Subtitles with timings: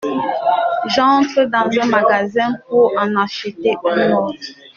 [0.87, 4.39] J’entre dans un magasin pour en acheter un autre…